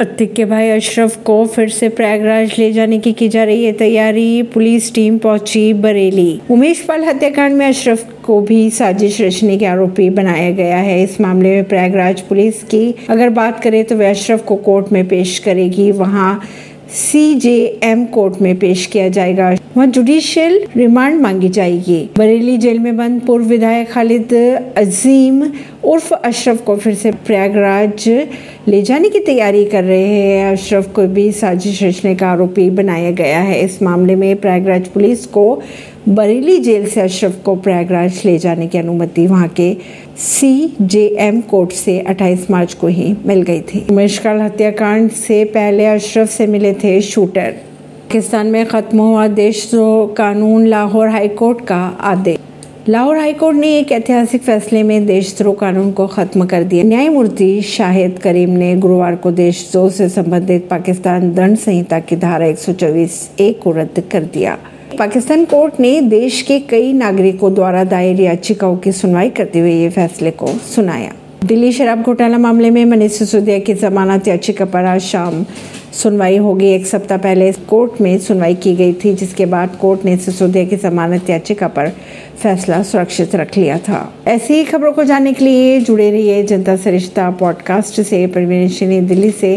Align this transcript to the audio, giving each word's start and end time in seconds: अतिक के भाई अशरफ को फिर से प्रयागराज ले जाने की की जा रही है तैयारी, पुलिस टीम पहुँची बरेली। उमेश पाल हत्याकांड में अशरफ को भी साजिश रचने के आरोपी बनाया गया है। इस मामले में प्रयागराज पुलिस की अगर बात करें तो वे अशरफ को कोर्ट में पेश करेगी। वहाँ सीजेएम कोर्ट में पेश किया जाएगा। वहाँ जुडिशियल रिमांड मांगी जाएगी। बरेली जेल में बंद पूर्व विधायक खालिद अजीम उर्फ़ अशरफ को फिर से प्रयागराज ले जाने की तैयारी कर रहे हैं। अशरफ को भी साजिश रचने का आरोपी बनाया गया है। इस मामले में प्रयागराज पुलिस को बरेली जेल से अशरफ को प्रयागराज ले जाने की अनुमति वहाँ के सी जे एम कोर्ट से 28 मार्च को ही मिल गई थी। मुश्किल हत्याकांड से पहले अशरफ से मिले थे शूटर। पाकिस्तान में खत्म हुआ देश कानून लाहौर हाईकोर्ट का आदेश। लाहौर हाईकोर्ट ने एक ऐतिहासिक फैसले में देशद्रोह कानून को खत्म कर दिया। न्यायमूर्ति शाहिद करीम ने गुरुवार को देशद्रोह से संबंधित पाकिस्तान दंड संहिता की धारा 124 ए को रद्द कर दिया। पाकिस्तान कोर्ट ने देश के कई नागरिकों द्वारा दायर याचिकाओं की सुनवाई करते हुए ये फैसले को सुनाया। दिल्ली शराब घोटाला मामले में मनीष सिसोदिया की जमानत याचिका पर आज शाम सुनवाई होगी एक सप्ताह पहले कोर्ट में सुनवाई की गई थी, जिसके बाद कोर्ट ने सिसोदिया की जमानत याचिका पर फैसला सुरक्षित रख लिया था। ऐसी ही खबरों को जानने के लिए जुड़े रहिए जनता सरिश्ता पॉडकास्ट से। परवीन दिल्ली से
अतिक 0.00 0.32
के 0.32 0.44
भाई 0.44 0.68
अशरफ 0.70 1.16
को 1.16 1.34
फिर 1.46 1.68
से 1.68 1.88
प्रयागराज 1.88 2.54
ले 2.58 2.70
जाने 2.72 2.98
की 2.98 3.12
की 3.12 3.28
जा 3.28 3.42
रही 3.44 3.64
है 3.64 3.72
तैयारी, 3.72 4.42
पुलिस 4.42 4.92
टीम 4.94 5.18
पहुँची 5.18 5.72
बरेली। 5.74 6.40
उमेश 6.50 6.80
पाल 6.80 7.04
हत्याकांड 7.04 7.56
में 7.56 7.66
अशरफ 7.66 8.06
को 8.24 8.40
भी 8.40 8.70
साजिश 8.70 9.20
रचने 9.20 9.58
के 9.58 9.66
आरोपी 9.66 10.08
बनाया 10.10 10.50
गया 10.50 10.76
है। 10.76 11.02
इस 11.02 11.20
मामले 11.20 11.50
में 11.50 11.64
प्रयागराज 11.64 12.20
पुलिस 12.20 12.62
की 12.64 12.94
अगर 13.08 13.28
बात 13.30 13.62
करें 13.62 13.84
तो 13.84 13.96
वे 13.96 14.06
अशरफ 14.06 14.44
को 14.44 14.56
कोर्ट 14.56 14.92
में 14.92 15.06
पेश 15.08 15.38
करेगी। 15.38 15.90
वहाँ 15.90 16.40
सीजेएम 16.90 18.04
कोर्ट 18.04 18.40
में 18.42 18.58
पेश 18.58 18.86
किया 18.86 19.08
जाएगा। 19.08 19.50
वहाँ 19.50 19.86
जुडिशियल 19.86 20.66
रिमांड 20.76 21.20
मांगी 21.20 21.48
जाएगी। 21.48 22.10
बरेली 22.18 22.56
जेल 22.58 22.78
में 22.78 22.96
बंद 22.96 23.20
पूर्व 23.20 23.44
विधायक 23.44 23.90
खालिद 23.90 24.32
अजीम 24.76 25.42
उर्फ़ 25.84 26.14
अशरफ 26.14 26.64
को 26.64 26.76
फिर 26.76 26.94
से 26.94 27.10
प्रयागराज 27.10 28.08
ले 28.68 28.82
जाने 28.82 29.08
की 29.08 29.20
तैयारी 29.20 29.64
कर 29.64 29.84
रहे 29.84 30.06
हैं। 30.06 30.52
अशरफ 30.52 30.92
को 30.94 31.06
भी 31.06 31.32
साजिश 31.32 31.82
रचने 31.82 32.14
का 32.14 32.28
आरोपी 32.28 32.70
बनाया 32.70 33.10
गया 33.10 33.40
है। 33.40 33.60
इस 33.64 33.82
मामले 33.82 34.14
में 34.14 34.36
प्रयागराज 34.36 34.88
पुलिस 34.88 35.26
को 35.26 35.62
बरेली 36.08 36.58
जेल 36.58 36.86
से 36.86 37.00
अशरफ 37.00 37.42
को 37.44 37.56
प्रयागराज 37.56 38.22
ले 38.24 38.38
जाने 38.38 38.66
की 38.66 38.78
अनुमति 38.78 39.26
वहाँ 39.26 39.48
के 39.48 39.76
सी 40.18 40.72
जे 40.82 41.16
एम 41.18 41.40
कोर्ट 41.40 41.72
से 41.72 41.98
28 42.00 42.50
मार्च 42.50 42.74
को 42.74 42.86
ही 42.86 43.14
मिल 43.26 43.42
गई 43.42 43.60
थी। 43.60 43.86
मुश्किल 43.90 44.40
हत्याकांड 44.40 45.10
से 45.10 45.44
पहले 45.44 45.86
अशरफ 45.86 46.30
से 46.30 46.46
मिले 46.46 46.72
थे 46.84 47.00
शूटर। 47.00 47.50
पाकिस्तान 47.50 48.46
में 48.46 48.66
खत्म 48.66 49.00
हुआ 49.00 49.26
देश 49.26 49.70
कानून 49.74 50.66
लाहौर 50.66 51.08
हाईकोर्ट 51.08 51.60
का 51.60 51.76
आदेश। 52.00 52.38
लाहौर 52.88 53.18
हाईकोर्ट 53.18 53.56
ने 53.56 53.68
एक 53.78 53.92
ऐतिहासिक 53.92 54.42
फैसले 54.42 54.82
में 54.82 55.06
देशद्रोह 55.06 55.54
कानून 55.54 55.92
को 55.92 56.06
खत्म 56.06 56.46
कर 56.46 56.62
दिया। 56.62 56.84
न्यायमूर्ति 56.84 57.60
शाहिद 57.62 58.18
करीम 58.18 58.50
ने 58.50 58.74
गुरुवार 58.76 59.16
को 59.16 59.30
देशद्रोह 59.30 59.90
से 59.90 60.08
संबंधित 60.08 60.66
पाकिस्तान 60.70 61.32
दंड 61.34 61.56
संहिता 61.56 61.98
की 61.98 62.16
धारा 62.16 62.46
124 62.46 63.30
ए 63.40 63.52
को 63.52 63.70
रद्द 63.70 64.02
कर 64.12 64.22
दिया। 64.24 64.58
पाकिस्तान 64.98 65.44
कोर्ट 65.44 65.80
ने 65.80 66.00
देश 66.00 66.42
के 66.42 66.58
कई 66.60 66.92
नागरिकों 66.92 67.54
द्वारा 67.54 67.84
दायर 67.84 68.20
याचिकाओं 68.20 68.76
की 68.76 68.92
सुनवाई 68.92 69.30
करते 69.30 69.58
हुए 69.58 69.72
ये 69.72 69.88
फैसले 69.90 70.30
को 70.30 70.46
सुनाया। 70.46 71.12
दिल्ली 71.44 71.72
शराब 71.72 72.02
घोटाला 72.02 72.38
मामले 72.38 72.70
में 72.70 72.84
मनीष 72.84 73.12
सिसोदिया 73.12 73.58
की 73.58 73.74
जमानत 73.74 74.28
याचिका 74.28 74.64
पर 74.64 74.84
आज 74.84 75.00
शाम 75.00 75.44
सुनवाई 75.92 76.36
होगी 76.36 76.66
एक 76.66 76.86
सप्ताह 76.86 77.18
पहले 77.18 77.52
कोर्ट 77.52 78.00
में 78.00 78.18
सुनवाई 78.18 78.54
की 78.54 78.74
गई 78.76 78.92
थी, 78.92 79.14
जिसके 79.14 79.46
बाद 79.46 79.76
कोर्ट 79.76 80.04
ने 80.04 80.16
सिसोदिया 80.16 80.64
की 80.64 80.76
जमानत 80.76 81.30
याचिका 81.30 81.68
पर 81.68 81.88
फैसला 82.42 82.82
सुरक्षित 82.82 83.34
रख 83.34 83.56
लिया 83.58 83.78
था। 83.78 84.14
ऐसी 84.26 84.54
ही 84.54 84.64
खबरों 84.64 84.92
को 84.92 85.04
जानने 85.04 85.32
के 85.32 85.44
लिए 85.44 85.80
जुड़े 85.80 86.10
रहिए 86.10 86.42
जनता 86.42 86.76
सरिश्ता 86.76 87.30
पॉडकास्ट 87.30 88.00
से। 88.00 88.26
परवीन 88.26 89.06
दिल्ली 89.06 89.30
से 89.30 89.48